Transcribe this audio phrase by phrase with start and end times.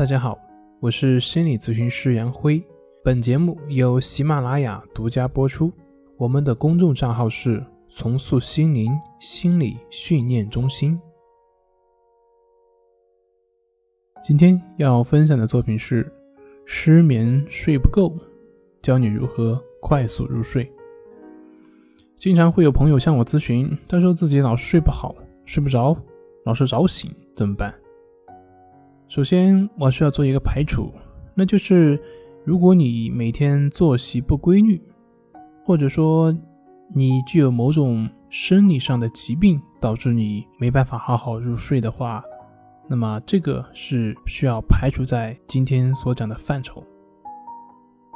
[0.00, 0.40] 大家好，
[0.80, 2.64] 我是心理咨询师杨辉。
[3.04, 5.70] 本节目由喜马拉雅独家播出。
[6.16, 7.62] 我们的公众账号是
[7.94, 8.90] “重塑心灵
[9.20, 10.98] 心理训练中心”。
[14.24, 16.10] 今天要分享的作品是：
[16.64, 18.18] 失眠睡不够，
[18.80, 20.66] 教你如何快速入睡。
[22.16, 25.14] 经常会有朋友向我咨询，他说自己老是睡不好，
[25.44, 25.94] 睡不着。
[26.46, 27.74] 老是早醒怎么办？
[29.10, 30.88] 首先，我需要做一个排除，
[31.34, 32.00] 那就是
[32.44, 34.80] 如果你每天作息不规律，
[35.64, 36.32] 或者说
[36.94, 42.22] 你具有某种生理上的疾病，导致你没办法好好入睡的话，
[42.88, 46.80] 那么这个是需要排除在今天所讲的范畴。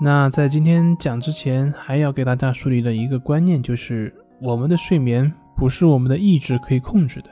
[0.00, 7.30] 那在今天讲之前，还要给大家树立的一个观念，就是我们的睡眠不是我们的意志可以控制的。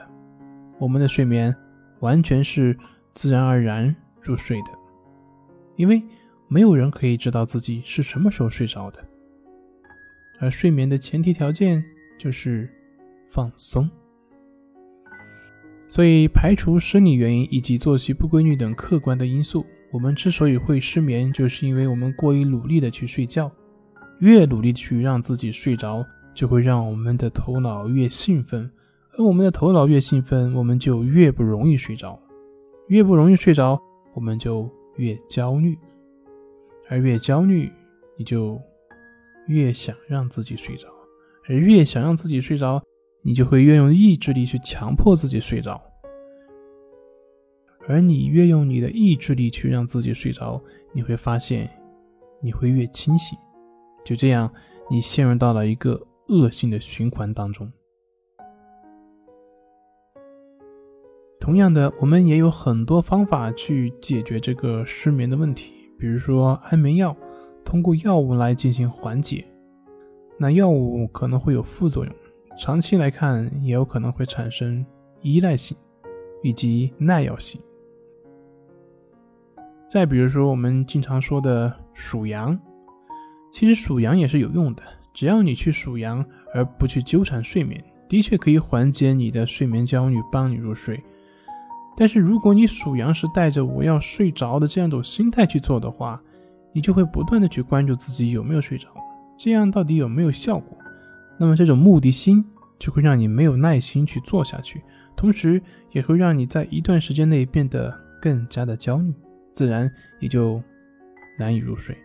[0.77, 1.55] 我们的睡眠
[2.01, 2.77] 完全是
[3.15, 4.67] 自然而然入睡的，
[5.77, 6.03] 因为
[6.47, 9.03] 没有人可以知道自己是什么时候睡着的。
[10.39, 11.83] 而睡眠的前提条件
[12.19, 12.69] 就是
[13.27, 13.89] 放松。
[15.87, 23.49] 所以，排除生理原因以及作息不规律等客观的因素，我们之所以会失眠，就是因为我们过于努力的去睡觉。
[24.19, 28.69] 越努力去让自己睡着，就会让我们的头脑越兴奋。
[29.17, 32.19] 而我们的头脑越兴奋，我们就越不容易睡着；
[32.87, 33.81] 越不容易睡着，
[34.13, 35.75] 我们就越焦虑；
[36.87, 37.71] 而越焦虑，
[38.17, 38.61] 你就
[39.47, 40.87] 越想让自己睡着；
[41.49, 42.83] 而越想让自己睡着，
[43.23, 45.81] 你就会越用意志力去强迫自己睡着；
[47.87, 50.61] 而你越用你的意志力去让自己睡着，
[50.93, 51.69] 你会发现
[52.41, 53.37] 你会越清醒。
[54.03, 54.51] 就这样，
[54.91, 57.71] 你陷入到了一个恶性的循环当中。
[61.45, 67.15] 同样的，我们也有很多方法去解决这个失眠的问题，比如说安眠药，
[67.63, 69.45] 通过药物来进行缓解。
[70.39, 72.11] 那药物可能会有副作用，
[72.57, 74.83] 长期来看也有可能会产生
[75.21, 75.77] 依赖性
[76.41, 77.61] 以及耐药性。
[79.87, 82.59] 再比如说我们经常说的数羊，
[83.53, 84.81] 其实数羊也是有用的，
[85.13, 87.79] 只要你去数羊而不去纠缠睡眠，
[88.09, 90.99] 的确可以缓解你的睡眠焦虑，帮你入睡。
[91.97, 96.21] 但是如果你数羊是带着我要睡着的这样一种心态去做的话，
[96.73, 98.89] 你就会不断的去关注自己有没有睡着，
[99.37, 100.77] 这样到底有没有效果？
[101.37, 102.43] 那么这种目的心
[102.77, 104.81] 就会让你没有耐心去做下去，
[105.15, 105.61] 同时
[105.91, 109.13] 也会让你在一段时间内变得更加的焦虑，
[109.53, 109.89] 自然
[110.19, 110.61] 也就
[111.39, 111.95] 难以入睡。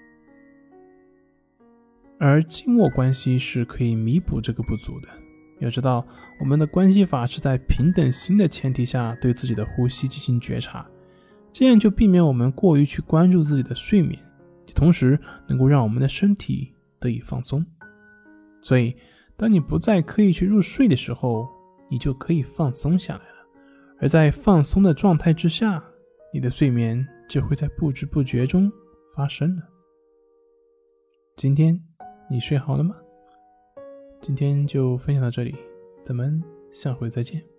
[2.18, 5.08] 而静默关系是可以弥补这个不足的。
[5.60, 6.06] 要知道，
[6.41, 10.87] 我们的关系法是在平等心的前提下对自己的呼吸进行觉察，
[11.53, 14.19] 这样就避免我们过于去关注自己的睡眠，
[14.75, 17.65] 同时能够让我们的身体得以放松。
[18.62, 18.97] 所以，
[19.37, 21.47] 当你不再刻意去入睡的时候，
[21.91, 23.47] 你就可以放松下来了。
[24.00, 25.82] 而在放松的状态之下，
[26.32, 28.71] 你的睡眠就会在不知不觉中
[29.15, 29.62] 发生了。
[31.37, 31.78] 今天
[32.31, 32.94] 你睡好了吗？
[34.20, 35.54] 今天就分享到这里，
[36.04, 37.49] 咱们下回再见。